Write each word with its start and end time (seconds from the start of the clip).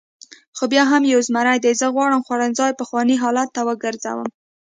خو 0.57 0.63
بیا 0.71 0.83
هم 0.91 1.03
یو 1.11 1.19
زمري 1.27 1.57
دی، 1.63 1.71
زه 1.81 1.87
غواړم 1.95 2.21
خوړنځای 2.27 2.71
پخواني 2.79 3.15
حالت 3.23 3.49
ته 3.55 3.61
وګرځوم. 3.69 4.27